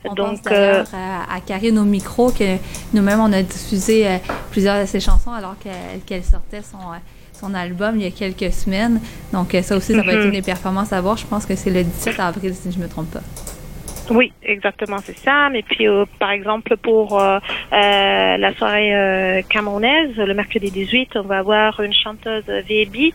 On 0.04 0.14
Donc, 0.14 0.42
pense 0.42 0.52
à, 0.94 1.34
à 1.34 1.40
Karine 1.44 1.78
au 1.78 1.84
micro 1.84 2.30
que 2.30 2.56
nous-mêmes 2.92 3.20
on 3.20 3.32
a 3.32 3.42
diffusé 3.42 4.06
plusieurs 4.50 4.80
de 4.80 4.86
ses 4.86 5.00
chansons 5.00 5.32
alors 5.32 5.56
qu'elle 6.06 6.24
sortait 6.24 6.62
son 6.62 6.78
son 7.44 7.54
album 7.54 7.96
il 7.96 8.02
y 8.02 8.06
a 8.06 8.10
quelques 8.10 8.52
semaines. 8.52 9.00
Donc, 9.32 9.54
euh, 9.54 9.62
ça 9.62 9.76
aussi, 9.76 9.92
ça 9.94 10.02
va 10.02 10.12
être 10.12 10.20
mhm. 10.20 10.26
une 10.26 10.40
des 10.40 10.42
performances 10.42 10.92
à 10.92 11.00
voir. 11.00 11.16
Je 11.16 11.26
pense 11.26 11.46
que 11.46 11.54
c'est 11.54 11.70
le 11.70 11.84
17 11.84 12.20
avril, 12.20 12.54
si 12.54 12.72
je 12.72 12.78
ne 12.78 12.84
me 12.84 12.88
trompe 12.88 13.10
pas. 13.10 13.22
Oui, 14.10 14.32
exactement, 14.42 14.98
c'est 15.02 15.16
ça. 15.16 15.48
Mais 15.50 15.62
puis, 15.62 15.88
euh, 15.88 16.04
par 16.18 16.30
exemple, 16.30 16.76
pour 16.76 17.20
euh, 17.20 17.38
la 17.70 18.54
soirée 18.54 19.44
camerounaise, 19.48 20.16
le 20.16 20.34
mercredi 20.34 20.70
18, 20.70 21.16
on 21.16 21.22
va 21.22 21.38
avoir 21.38 21.80
une 21.80 21.94
chanteuse 21.94 22.44
VB 22.46 23.14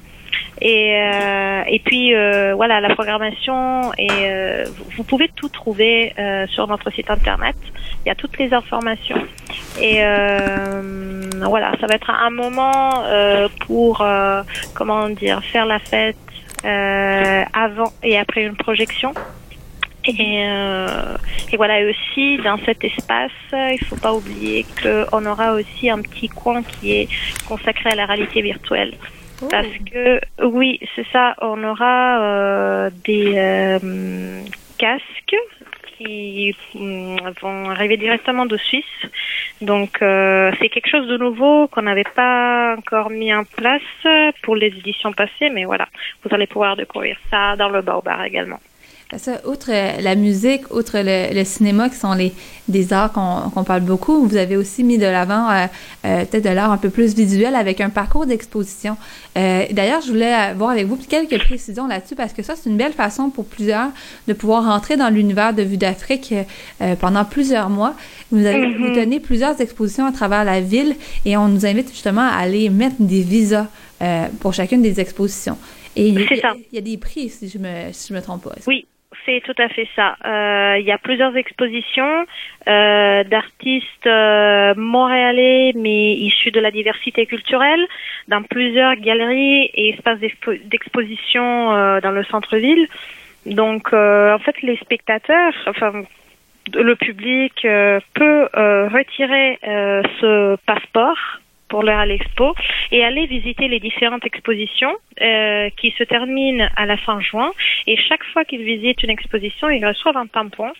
et, 0.61 0.93
euh, 0.93 1.63
et 1.67 1.79
puis 1.79 2.13
euh, 2.13 2.53
voilà, 2.53 2.81
la 2.81 2.93
programmation 2.93 3.93
et 3.97 4.09
euh, 4.11 4.65
vous 4.97 5.03
pouvez 5.03 5.29
tout 5.29 5.49
trouver 5.49 6.13
sur 6.49 6.67
notre 6.67 6.91
site 6.91 7.09
internet. 7.09 7.55
Il 8.05 8.09
y 8.09 8.11
a 8.11 8.15
toutes 8.15 8.37
les 8.37 8.53
informations. 8.53 9.21
Et 9.81 10.01
voilà, 11.41 11.71
ça 11.79 11.87
va 11.87 11.95
être 11.95 12.09
un 12.09 12.29
moment 12.29 13.03
pour 13.65 14.05
comment 14.73 15.09
dire 15.09 15.43
faire 15.43 15.65
la 15.65 15.79
fête 15.79 16.17
avant 16.63 17.91
et 18.03 18.17
après 18.17 18.43
une 18.43 18.55
projection. 18.55 19.13
Et, 20.05 20.41
et, 21.51 21.57
voilà, 21.57 21.81
et 21.81 21.89
aussi 21.89 22.37
dans 22.37 22.57
cet 22.65 22.83
espace, 22.83 23.31
il 23.51 23.79
faut 23.85 23.97
pas 23.97 24.13
oublier 24.13 24.65
qu'on 24.81 25.25
aura 25.25 25.53
aussi 25.53 25.89
un 25.89 26.01
petit 26.01 26.29
coin 26.29 26.63
qui 26.63 26.93
est 26.93 27.07
consacré 27.47 27.91
à 27.91 27.95
la 27.95 28.05
réalité 28.05 28.41
virtuelle. 28.41 28.93
Parce 29.49 29.67
que 29.91 30.19
oui, 30.43 30.79
c'est 30.95 31.05
ça, 31.11 31.35
on 31.41 31.63
aura 31.63 32.21
euh, 32.21 32.89
des 33.05 33.33
euh, 33.37 34.41
casques 34.77 35.35
qui 35.97 36.55
mm, 36.73 37.17
vont 37.41 37.69
arriver 37.69 37.97
directement 37.97 38.45
de 38.45 38.57
Suisse. 38.57 38.85
Donc 39.61 40.01
euh, 40.01 40.51
c'est 40.59 40.69
quelque 40.69 40.89
chose 40.89 41.07
de 41.07 41.17
nouveau 41.17 41.67
qu'on 41.67 41.83
n'avait 41.83 42.03
pas 42.03 42.75
encore 42.77 43.09
mis 43.09 43.33
en 43.33 43.43
place 43.43 43.81
pour 44.41 44.55
les 44.55 44.67
éditions 44.67 45.13
passées, 45.13 45.49
mais 45.49 45.65
voilà, 45.65 45.87
vous 46.23 46.33
allez 46.33 46.47
pouvoir 46.47 46.75
découvrir 46.75 47.17
ça 47.29 47.55
dans 47.55 47.69
le 47.69 47.81
Baobar 47.81 48.23
également. 48.23 48.59
Ça, 49.17 49.41
outre 49.47 49.71
euh, 49.71 50.01
la 50.01 50.13
musique, 50.13 50.71
outre 50.71 50.99
le, 51.03 51.43
cinéma, 51.43 51.89
qui 51.89 51.95
sont 51.95 52.13
les 52.13 52.31
des 52.67 52.93
arts 52.93 53.11
qu'on 53.11 53.63
parle 53.63 53.81
beaucoup, 53.81 54.27
vous 54.27 54.35
avez 54.35 54.55
aussi 54.55 54.83
mis 54.83 54.99
de 54.99 55.05
l'avant 55.07 55.49
euh, 55.49 55.65
euh, 56.05 56.25
peut-être 56.25 56.43
de 56.43 56.51
l'art 56.51 56.71
un 56.71 56.77
peu 56.77 56.91
plus 56.91 57.15
visuel 57.15 57.55
avec 57.55 57.81
un 57.81 57.89
parcours 57.89 58.27
d'exposition. 58.27 58.97
D'ailleurs, 59.35 60.01
je 60.01 60.09
voulais 60.09 60.53
voir 60.53 60.69
avec 60.69 60.85
vous 60.85 60.95
quelques 60.97 61.39
précisions 61.39 61.87
là-dessus 61.87 62.13
parce 62.13 62.33
que 62.33 62.43
ça, 62.43 62.53
c'est 62.55 62.69
une 62.69 62.77
belle 62.77 62.93
façon 62.93 63.31
pour 63.31 63.45
plusieurs 63.45 63.89
de 64.27 64.33
pouvoir 64.33 64.65
rentrer 64.65 64.97
dans 64.97 65.09
l'univers 65.09 65.55
de 65.55 65.63
Vue 65.63 65.77
d'Afrique 65.77 66.35
pendant 66.99 67.25
plusieurs 67.25 67.71
mois. 67.71 67.95
Vous, 68.31 68.45
avez, 68.45 68.67
mm-hmm. 68.67 68.77
vous 68.77 68.93
tenez 68.93 69.19
plusieurs 69.19 69.59
expositions 69.59 70.05
à 70.05 70.11
travers 70.11 70.43
la 70.43 70.61
ville 70.61 70.95
et 71.25 71.35
on 71.37 71.47
nous 71.47 71.65
invite 71.65 71.89
justement 71.89 72.21
à 72.29 72.35
aller 72.35 72.69
mettre 72.69 72.97
des 72.99 73.21
visas 73.21 73.65
pour 74.39 74.53
chacune 74.53 74.83
des 74.83 74.99
expositions. 74.99 75.57
Et 75.95 76.09
il 76.09 76.13
y, 76.13 76.23
a, 76.23 76.53
il 76.71 76.75
y 76.75 76.77
a 76.77 76.81
des 76.81 76.97
prix, 76.97 77.29
si 77.29 77.49
je 77.49 77.57
me, 77.57 77.91
si 77.91 78.09
je 78.09 78.13
me 78.13 78.21
trompe 78.21 78.43
pas. 78.43 78.55
Oui, 78.67 78.85
c'est 79.25 79.41
tout 79.43 79.55
à 79.57 79.69
fait 79.69 79.87
ça. 79.95 80.15
Euh, 80.25 80.77
il 80.79 80.85
y 80.85 80.91
a 80.91 80.97
plusieurs 80.97 81.35
expositions 81.35 82.25
euh, 82.67 83.23
d'artistes 83.23 84.07
euh, 84.07 84.73
montréalais, 84.75 85.73
mais 85.75 86.13
issus 86.13 86.51
de 86.51 86.59
la 86.59 86.71
diversité 86.71 87.25
culturelle, 87.25 87.85
dans 88.27 88.43
plusieurs 88.43 88.95
galeries 88.95 89.69
et 89.73 89.89
espaces 89.89 90.19
d'exposition 90.19 91.73
euh, 91.73 92.01
dans 92.01 92.11
le 92.11 92.23
centre-ville. 92.25 92.87
Donc, 93.45 93.93
euh, 93.93 94.35
en 94.35 94.39
fait, 94.39 94.61
les 94.61 94.77
spectateurs, 94.77 95.53
enfin, 95.67 96.03
le 96.73 96.95
public 96.95 97.53
peut 97.61 98.47
retirer 98.53 99.57
ce 100.21 100.55
passeport 100.67 101.17
pour 101.69 101.83
leur 101.83 101.99
à 101.99 102.05
l'expo 102.05 102.55
et 102.91 103.03
aller 103.03 103.25
visiter 103.25 103.67
les 103.67 103.79
différentes 103.79 104.25
expositions 104.25 104.95
euh, 105.21 105.69
qui 105.77 105.91
se 105.91 106.03
terminent 106.03 106.67
à 106.75 106.85
la 106.85 106.97
fin 106.97 107.19
juin. 107.21 107.51
Et 107.87 107.95
chaque 107.97 108.23
fois 108.33 108.43
qu'ils 108.43 108.63
visitent 108.63 109.03
une 109.03 109.09
exposition, 109.09 109.69
ils 109.69 109.85
reçoivent 109.85 110.17
un 110.17 110.27
tampon. 110.27 110.71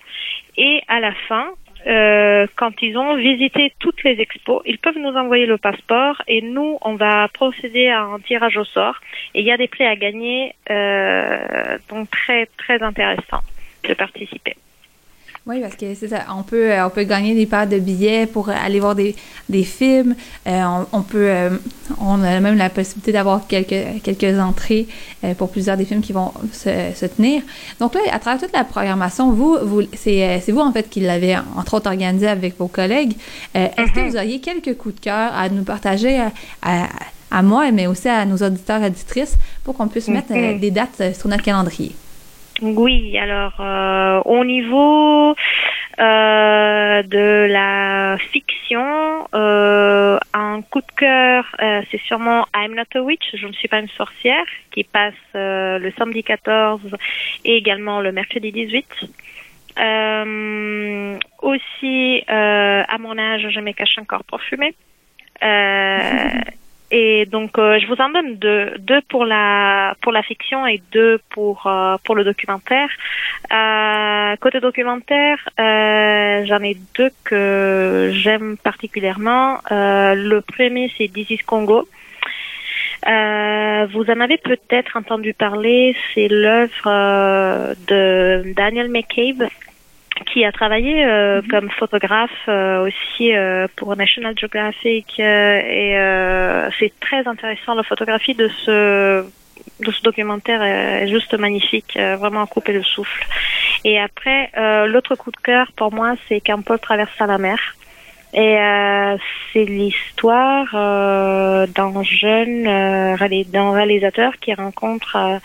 Et 0.57 0.81
à 0.87 0.99
la 0.99 1.13
fin, 1.27 1.47
euh, 1.87 2.45
quand 2.55 2.81
ils 2.81 2.97
ont 2.97 3.15
visité 3.15 3.73
toutes 3.79 4.03
les 4.03 4.19
expos, 4.19 4.61
ils 4.65 4.79
peuvent 4.79 4.97
nous 4.97 5.15
envoyer 5.15 5.45
le 5.45 5.57
passeport 5.57 6.21
et 6.27 6.41
nous, 6.41 6.77
on 6.81 6.95
va 6.95 7.27
procéder 7.29 7.87
à 7.87 8.01
un 8.01 8.19
tirage 8.19 8.57
au 8.57 8.65
sort. 8.65 8.95
Et 9.33 9.39
il 9.41 9.45
y 9.45 9.51
a 9.51 9.57
des 9.57 9.67
prix 9.67 9.85
à 9.85 9.95
gagner, 9.95 10.53
euh, 10.69 11.77
donc 11.89 12.09
très 12.11 12.47
très 12.57 12.81
intéressant 12.83 13.41
de 13.87 13.93
participer. 13.93 14.55
Oui, 15.47 15.61
parce 15.61 15.75
que 15.75 15.95
c'est 15.95 16.09
ça. 16.09 16.25
On 16.37 16.43
peut, 16.43 16.71
euh, 16.71 16.85
on 16.85 16.89
peut 16.89 17.03
gagner 17.03 17.33
des 17.33 17.45
paires 17.45 17.67
de 17.67 17.79
billets 17.79 18.27
pour 18.27 18.49
aller 18.49 18.79
voir 18.79 18.93
des, 18.93 19.15
des 19.47 19.63
films. 19.63 20.15
Euh, 20.47 20.63
on, 20.91 21.01
peut, 21.01 21.27
euh, 21.29 21.49
on 21.99 22.21
a 22.23 22.39
même 22.39 22.57
la 22.57 22.69
possibilité 22.69 23.13
d'avoir 23.13 23.47
quelques, 23.47 24.01
quelques 24.03 24.39
entrées 24.39 24.87
pour 25.37 25.49
plusieurs 25.49 25.77
des 25.77 25.85
films 25.85 26.01
qui 26.01 26.13
vont 26.13 26.33
se, 26.51 26.69
se, 26.93 27.05
tenir. 27.05 27.41
Donc 27.79 27.95
là, 27.95 28.01
à 28.11 28.19
travers 28.19 28.41
toute 28.41 28.53
la 28.53 28.63
programmation, 28.63 29.31
vous, 29.31 29.57
vous 29.63 29.81
c'est, 29.93 30.41
c'est 30.45 30.51
vous 30.51 30.59
en 30.59 30.71
fait 30.71 30.89
qui 30.89 30.99
l'avez 30.99 31.37
entre 31.55 31.75
autres 31.75 31.87
organisé 31.87 32.27
avec 32.27 32.57
vos 32.57 32.67
collègues. 32.67 33.13
est-ce 33.53 33.91
que 33.91 33.99
mm-hmm. 33.99 34.09
vous 34.09 34.15
auriez 34.17 34.39
quelques 34.41 34.77
coups 34.77 34.95
de 34.95 34.99
cœur 34.99 35.33
à 35.33 35.49
nous 35.49 35.63
partager 35.63 36.21
à, 36.61 36.89
à, 37.31 37.41
moi, 37.41 37.71
mais 37.71 37.87
aussi 37.87 38.07
à 38.07 38.25
nos 38.25 38.37
auditeurs 38.37 38.83
et 38.83 38.87
auditrices 38.87 39.37
pour 39.63 39.75
qu'on 39.75 39.87
puisse 39.87 40.09
mettre 40.09 40.31
mm-hmm. 40.31 40.59
des 40.59 40.71
dates 40.71 41.15
sur 41.17 41.27
notre 41.27 41.43
calendrier? 41.43 41.95
Oui, 42.61 43.17
alors 43.17 43.53
euh, 43.61 44.21
au 44.25 44.43
niveau 44.43 45.33
euh, 45.99 47.03
de 47.03 47.47
la 47.49 48.17
fiction, 48.31 49.27
euh, 49.33 50.17
un 50.33 50.61
coup 50.61 50.81
de 50.81 50.91
cœur, 50.97 51.45
euh, 51.61 51.81
c'est 51.89 52.01
sûrement 52.01 52.45
I'm 52.53 52.75
Not 52.75 52.83
a 52.95 53.01
Witch, 53.01 53.33
je 53.33 53.47
ne 53.47 53.53
suis 53.53 53.69
pas 53.69 53.79
une 53.79 53.87
sorcière, 53.89 54.45
qui 54.71 54.83
passe 54.83 55.13
euh, 55.35 55.79
le 55.79 55.91
samedi 55.97 56.23
14 56.23 56.81
et 57.45 57.55
également 57.55 58.01
le 58.01 58.11
mercredi 58.11 58.51
18. 58.51 58.85
aussi, 61.41 62.23
à 62.27 62.97
mon 62.99 63.17
âge, 63.17 63.47
je 63.49 63.59
me 63.61 63.71
cache 63.71 63.97
un 63.97 64.03
corps 64.03 64.25
parfumé. 64.25 64.75
Et 66.91 67.27
donc, 67.27 67.57
euh, 67.59 67.77
je 67.79 67.85
vous 67.85 68.01
en 68.01 68.09
donne 68.09 68.35
deux, 68.37 68.71
deux 68.79 69.01
pour 69.09 69.23
la 69.23 69.95
pour 70.01 70.11
la 70.11 70.23
fiction 70.23 70.65
et 70.65 70.81
deux 70.91 71.19
pour 71.29 71.67
euh, 71.67 71.97
pour 72.03 72.15
le 72.15 72.23
documentaire. 72.23 72.89
Euh, 73.51 74.35
côté 74.37 74.59
documentaire, 74.59 75.37
euh, 75.59 76.45
j'en 76.45 76.63
ai 76.63 76.75
deux 76.95 77.11
que 77.23 78.09
j'aime 78.13 78.57
particulièrement. 78.57 79.59
le 79.69 80.39
premier, 80.39 80.91
c'est 80.97 81.15
is 81.15 81.37
Congo. 81.45 81.87
vous 83.05 84.05
en 84.09 84.19
avez 84.19 84.37
peut-être 84.37 84.97
entendu 84.97 85.35
parler. 85.35 85.95
C'est 86.15 86.27
l'œuvre 86.27 87.75
de 87.87 88.51
Daniel 88.55 88.89
McCabe 88.89 89.47
qui 90.25 90.45
a 90.45 90.51
travaillé 90.51 91.05
euh, 91.05 91.41
mhm. 91.41 91.47
comme 91.47 91.69
photographe 91.71 92.29
euh, 92.47 92.87
aussi 92.87 93.35
euh, 93.35 93.67
pour 93.75 93.95
National 93.95 94.33
Geographic 94.37 95.19
et 95.19 95.95
c'est 96.79 96.93
très 96.99 97.27
intéressant 97.27 97.73
la 97.73 97.83
photographie 97.83 98.35
de 98.35 98.49
ce 98.65 99.25
de 99.81 99.91
ce 99.91 100.01
documentaire 100.03 100.61
est, 100.61 101.07
juste 101.07 101.37
magnifique, 101.37 101.97
vraiment 101.97 102.43
à 102.43 102.47
couper 102.47 102.73
le 102.73 102.83
souffle. 102.83 103.25
Et 103.83 103.99
après, 103.99 104.51
l'autre 104.87 105.15
coup 105.15 105.31
de 105.31 105.37
cœur 105.37 105.71
pour 105.75 105.93
moi, 105.93 106.15
c'est 106.27 106.41
quand 106.41 106.61
Paul 106.61 106.79
traverse 106.79 107.11
la 107.19 107.37
mer. 107.37 107.59
Et 108.31 108.57
euh, 108.59 109.17
c'est 109.51 109.65
l'histoire 109.65 110.67
euh, 110.75 111.65
d'un 111.65 112.03
jeune 112.03 112.67
euh, 112.67 113.43
d'un 113.47 113.71
réalisateur 113.71 114.33
qui 114.39 114.53
rencontre 114.53 115.39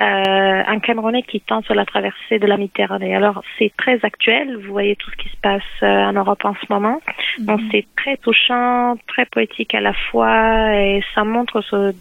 euh, 0.00 0.62
un 0.66 0.78
Camerounais 0.78 1.22
qui 1.22 1.40
tente 1.40 1.68
la 1.68 1.84
traversée 1.84 2.38
de 2.38 2.46
la 2.46 2.56
Méditerranée. 2.56 3.14
Alors 3.14 3.42
c'est 3.58 3.70
très 3.76 4.02
actuel, 4.02 4.56
vous 4.56 4.72
voyez 4.72 4.96
tout 4.96 5.10
ce 5.10 5.16
qui 5.16 5.28
se 5.28 5.36
passe 5.36 5.62
euh, 5.82 5.86
en 5.86 6.14
Europe 6.14 6.42
en 6.44 6.54
ce 6.54 6.72
moment. 6.72 7.00
Mhm. 7.38 7.44
Donc 7.44 7.60
c'est 7.70 7.86
très 7.96 8.16
touchant, 8.16 8.96
très 9.06 9.26
poétique 9.26 9.74
à 9.74 9.80
la 9.80 9.92
fois, 9.92 10.74
et 10.74 11.02
ça 11.14 11.24
montre 11.24 11.60
ce 11.60 11.92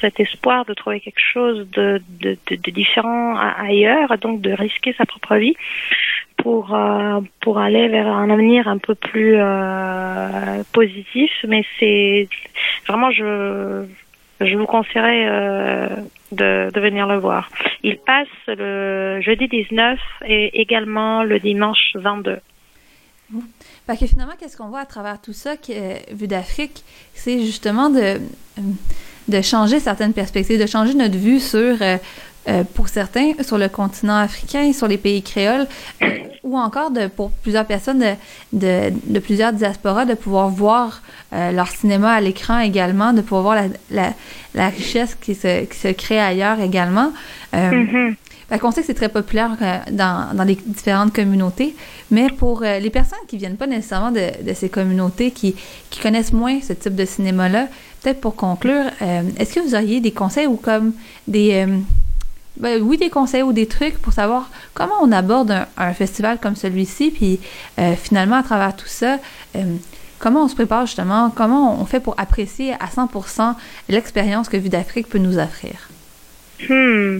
cet 0.00 0.18
espoir 0.18 0.64
de 0.64 0.74
trouver 0.74 0.98
quelque 0.98 1.20
chose 1.32 1.68
de, 1.70 2.02
de, 2.20 2.36
de, 2.50 2.56
de 2.56 2.70
différent 2.72 3.36
ailleurs, 3.36 4.18
donc 4.18 4.40
de 4.40 4.50
risquer 4.50 4.92
sa 4.98 5.06
propre 5.06 5.36
vie 5.36 5.54
pour 6.36 6.74
euh, 6.74 7.20
pour 7.40 7.58
aller 7.58 7.88
vers 7.88 8.08
un 8.08 8.30
avenir 8.30 8.66
un 8.66 8.78
peu 8.78 8.94
plus 8.94 9.36
euh, 9.36 10.62
positif. 10.72 11.30
Mais 11.46 11.64
c'est 11.78 12.28
vraiment 12.88 13.10
je 13.12 13.84
je 14.40 14.56
vous 14.56 14.66
conseillerais 14.66 15.26
euh, 15.28 15.88
de, 16.32 16.70
de 16.72 16.80
venir 16.80 17.06
le 17.06 17.18
voir. 17.18 17.50
Il 17.82 17.98
passe 17.98 18.28
le 18.48 19.20
jeudi 19.20 19.48
19 19.48 19.98
et 20.26 20.60
également 20.60 21.22
le 21.22 21.38
dimanche 21.38 21.92
22. 21.94 22.38
Parce 23.86 23.98
que 23.98 24.06
finalement, 24.06 24.34
qu'est-ce 24.38 24.56
qu'on 24.56 24.68
voit 24.68 24.80
à 24.80 24.86
travers 24.86 25.20
tout 25.20 25.32
ça, 25.32 25.54
vu 26.12 26.26
d'Afrique, 26.26 26.84
c'est 27.14 27.40
justement 27.40 27.90
de, 27.90 28.20
de 29.28 29.42
changer 29.42 29.80
certaines 29.80 30.12
perspectives, 30.12 30.60
de 30.60 30.66
changer 30.66 30.94
notre 30.94 31.16
vue 31.16 31.40
sur 31.40 31.76
euh, 31.80 31.96
pour 32.74 32.88
certains 32.88 33.32
sur 33.40 33.58
le 33.58 33.68
continent 33.68 34.16
africain, 34.16 34.72
sur 34.72 34.86
les 34.86 34.98
pays 34.98 35.22
créoles, 35.22 35.66
euh, 36.02 36.08
ou 36.42 36.58
encore 36.58 36.90
de, 36.90 37.06
pour 37.06 37.30
plusieurs 37.30 37.64
personnes 37.64 38.00
de, 38.00 38.14
de, 38.52 38.92
de 39.06 39.18
plusieurs 39.18 39.52
diasporas, 39.52 40.04
de 40.04 40.14
pouvoir 40.14 40.48
voir 40.48 41.02
euh, 41.32 41.52
leur 41.52 41.68
cinéma 41.68 42.12
à 42.12 42.20
l'écran 42.20 42.58
également, 42.58 43.12
de 43.12 43.22
pouvoir 43.22 43.42
voir 43.42 43.54
la, 43.54 43.68
la, 43.90 44.12
la, 44.54 44.68
richesse 44.68 45.16
qui 45.18 45.34
se, 45.34 45.64
qui 45.64 45.78
se 45.78 45.88
crée 45.88 46.20
ailleurs 46.20 46.60
également. 46.60 47.12
Mm-hmm. 47.54 48.14
On 48.62 48.70
sait 48.70 48.82
que 48.82 48.86
c'est 48.86 48.94
très 48.94 49.08
populaire 49.08 49.56
dans, 49.90 50.36
dans 50.36 50.44
les 50.44 50.54
différentes 50.54 51.12
communautés, 51.14 51.74
mais 52.10 52.28
pour 52.28 52.60
les 52.60 52.90
personnes 52.90 53.18
qui 53.26 53.36
viennent 53.36 53.56
pas 53.56 53.66
nécessairement 53.66 54.12
de, 54.12 54.44
de 54.44 54.54
ces 54.54 54.68
communautés, 54.68 55.30
qui, 55.30 55.56
qui 55.90 56.00
connaissent 56.00 56.32
moins 56.32 56.60
ce 56.60 56.72
type 56.72 56.94
de 56.94 57.04
cinéma-là, 57.04 57.66
peut-être 58.02 58.20
pour 58.20 58.36
conclure, 58.36 58.84
est-ce 59.38 59.54
que 59.54 59.60
vous 59.60 59.74
auriez 59.74 60.00
des 60.00 60.12
conseils 60.12 60.46
ou 60.46 60.56
comme 60.56 60.92
des 61.26 61.66
ben, 62.56 62.80
oui, 62.82 62.96
des 62.96 63.10
conseils 63.10 63.42
ou 63.42 63.52
des 63.52 63.66
trucs 63.66 64.00
pour 64.00 64.12
savoir 64.12 64.48
comment 64.74 64.94
on 65.02 65.10
aborde 65.10 65.52
un, 65.76 65.92
festival 65.92 66.38
comme 66.40 66.54
celui-ci, 66.54 67.10
puis 67.10 67.40
euh, 67.78 67.94
finalement, 67.94 68.36
à 68.36 68.42
travers 68.42 68.76
tout 68.76 68.86
ça, 68.86 69.18
euh, 69.56 69.76
comment 70.20 70.44
on 70.44 70.48
se 70.48 70.54
prépare 70.54 70.86
justement, 70.86 71.30
comment 71.34 71.80
on 71.80 71.84
fait 71.84 72.00
pour 72.00 72.18
apprécier 72.18 72.74
à 72.74 72.86
100% 72.86 73.54
l'expérience 73.88 74.48
que 74.48 74.56
Vue 74.56 74.68
d'Afrique 74.68 75.08
peut 75.08 75.18
nous 75.18 75.38
offrir? 75.38 75.88
Hmm. 76.68 77.18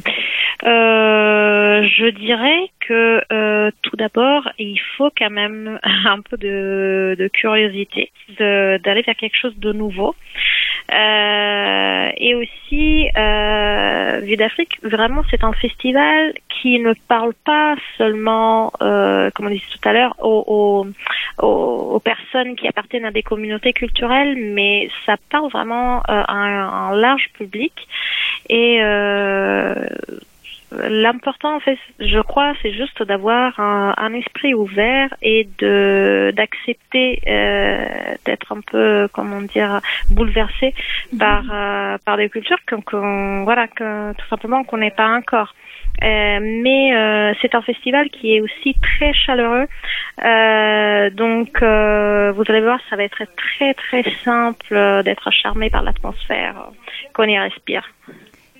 Euh, 0.62 1.82
je 1.82 2.10
dirais 2.10 2.70
que 2.86 3.70
tout 3.82 3.96
d'abord, 3.96 4.48
il 4.58 4.80
faut 4.96 5.10
quand 5.18 5.30
même 5.30 5.80
un 6.06 6.20
peu 6.20 6.36
de, 6.36 7.16
de 7.18 7.28
curiosité, 7.28 8.12
d'aller 8.38 9.02
vers 9.02 9.16
quelque 9.16 9.36
chose 9.36 9.56
de 9.58 9.72
nouveau. 9.72 10.14
Euh, 10.92 12.10
et 12.16 12.34
aussi, 12.34 13.08
euh, 13.16 14.20
Vue 14.22 14.36
d'Afrique, 14.36 14.78
vraiment, 14.82 15.22
c'est 15.30 15.44
un 15.44 15.52
festival 15.52 16.34
qui 16.48 16.78
ne 16.78 16.92
parle 17.08 17.32
pas 17.44 17.76
seulement, 17.98 18.72
euh, 18.82 19.30
comme 19.34 19.46
on 19.46 19.50
disait 19.50 19.62
tout 19.70 19.88
à 19.88 19.92
l'heure, 19.92 20.14
aux, 20.20 20.86
aux, 21.38 21.46
aux, 21.46 22.00
personnes 22.00 22.56
qui 22.56 22.68
appartiennent 22.68 23.04
à 23.04 23.10
des 23.10 23.22
communautés 23.22 23.72
culturelles, 23.72 24.36
mais 24.36 24.88
ça 25.06 25.16
parle 25.30 25.50
vraiment 25.50 25.98
euh, 25.98 26.00
à 26.08 26.32
un, 26.32 26.90
un, 26.90 26.96
large 26.96 27.30
public. 27.34 27.72
Et 28.48 28.78
euh, 28.82 29.74
L'important, 30.88 31.56
en 31.56 31.60
fait, 31.60 31.78
je 32.00 32.20
crois, 32.20 32.52
c'est 32.62 32.72
juste 32.72 33.02
d'avoir 33.02 33.58
un, 33.60 33.94
un, 33.96 34.12
esprit 34.14 34.54
ouvert 34.54 35.14
et 35.22 35.48
de 35.58 36.32
d'accepter 36.36 37.20
euh, 37.26 38.14
d'être 38.24 38.52
un 38.52 38.60
peu, 38.60 39.08
comment 39.12 39.42
dire, 39.42 39.80
bouleversé 40.10 40.74
mhm. 41.12 41.18
par 41.18 41.44
euh, 41.52 41.98
par 42.04 42.16
des 42.16 42.28
cultures 42.28 42.58
qu'on, 42.66 43.44
voilà, 43.44 43.68
que 43.68 44.12
tout 44.12 44.26
simplement 44.28 44.64
qu'on 44.64 44.74
connaît 44.76 44.90
pas 44.90 45.08
encore. 45.08 45.54
Euh, 46.02 46.40
mais 46.40 46.94
euh, 46.94 47.32
c'est 47.40 47.54
un 47.54 47.62
festival 47.62 48.10
qui 48.10 48.34
est 48.34 48.40
aussi 48.40 48.74
très 48.82 49.12
chaleureux. 49.12 49.66
Euh, 50.24 51.10
donc, 51.10 51.62
euh, 51.62 52.32
vous 52.32 52.42
allez 52.48 52.60
voir, 52.60 52.80
ça 52.90 52.96
va 52.96 53.04
être 53.04 53.22
très 53.36 53.74
très 53.74 54.02
simple 54.24 55.02
d'être 55.04 55.30
charmé 55.30 55.70
par 55.70 55.82
l'atmosphère 55.82 56.70
qu'on 57.12 57.24
y 57.24 57.38
respire. 57.38 57.88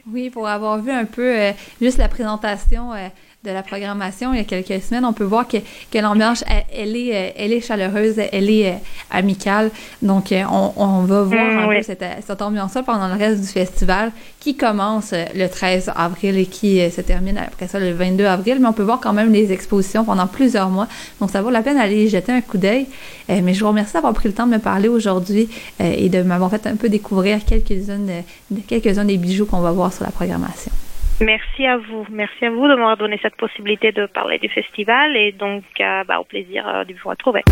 Oui, 0.07 0.29
pour 0.29 0.47
avoir 0.49 0.79
vu 0.79 0.90
un 0.90 1.07
peu 1.07 1.38
euh, 1.38 1.53
juste 1.81 1.99
la 1.99 2.09
présentation 2.09 2.93
euh, 2.93 3.09
de 3.44 3.50
la 3.50 3.62
programmation 3.62 4.33
il 4.33 4.38
y 4.38 4.40
a 4.40 4.44
quelques 4.44 4.83
semaines, 4.83 5.04
on 5.04 5.12
peut 5.12 5.24
voir 5.24 5.46
que, 5.46 5.59
que 5.90 5.98
l'ambiance, 5.98 6.44
elle, 6.72 6.96
est, 6.96 7.35
elle 7.37 7.52
est 7.52 7.61
chaleureuse, 7.61 8.18
elle 8.33 8.48
est 8.48 8.78
amicale. 9.11 9.70
Donc, 10.00 10.33
on, 10.33 10.72
on 10.76 11.00
va 11.02 11.22
voir 11.22 11.44
mm, 11.44 11.59
un 11.59 11.68
peu 11.68 11.83
cette, 11.83 12.04
cette 12.26 12.40
ambiance-là 12.40 12.83
pendant 12.83 13.07
le 13.07 13.14
reste 13.14 13.42
du 13.42 13.46
festival 13.46 14.12
qui 14.40 14.57
commence 14.57 15.12
le 15.12 15.46
13 15.46 15.92
avril 15.94 16.38
et 16.38 16.46
qui 16.46 16.90
se 16.90 17.02
termine 17.02 17.37
après 17.37 17.68
ça 17.68 17.78
le 17.78 17.92
22 17.92 18.24
avril. 18.24 18.59
Mais 18.61 18.66
on 18.66 18.72
peut 18.72 18.83
voir 18.83 18.98
quand 19.00 19.12
même 19.12 19.30
les 19.30 19.52
expositions 19.52 20.04
pendant 20.04 20.26
plusieurs 20.26 20.70
mois. 20.70 20.88
Donc, 21.20 21.30
ça 21.30 21.42
vaut 21.42 21.50
la 21.50 21.61
peine 21.61 21.76
d'aller 21.76 22.09
jeter 22.09 22.33
un 22.33 22.40
coup 22.40 22.57
d'œil. 22.57 22.87
mais 23.28 23.52
je 23.52 23.61
vous 23.61 23.68
remercie 23.68 23.92
d'avoir 23.92 24.14
pris 24.14 24.28
le 24.28 24.35
temps 24.35 24.46
de 24.46 24.52
me 24.52 24.59
parler 24.59 24.88
aujourd'hui 24.88 25.50
et 25.80 26.09
de 26.09 26.22
m'avoir 26.22 26.50
fait 26.50 26.66
un 26.66 26.76
peu 26.76 26.88
découvrir 26.88 27.44
quelques-unes 27.44 28.22
quelques-uns 28.66 29.04
des 29.04 29.18
bijoux 29.18 29.44
qu'on 29.44 29.61
va 29.61 29.72
voir 29.72 29.92
sur 29.92 30.04
la 30.04 30.11
programmation. 30.11 30.72
Merci 31.20 31.66
à 31.66 31.77
vous. 31.77 32.07
Merci 32.11 32.44
à 32.44 32.50
vous 32.50 32.66
de 32.66 32.74
m'avoir 32.74 32.96
donné 32.96 33.18
cette 33.22 33.37
possibilité 33.37 33.92
de 33.92 34.07
parler 34.07 34.38
du 34.38 34.48
festival 34.48 35.16
et 35.16 35.33
donc 35.33 35.64
euh, 35.81 36.05
bah, 36.05 36.18
au 36.18 36.24
plaisir 36.24 36.66
euh, 36.66 36.85
de 36.85 36.94
vous 37.03 37.11
retrouver. 37.11 37.42